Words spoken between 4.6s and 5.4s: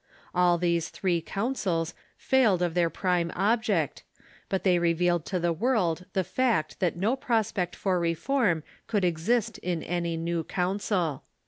they revealed to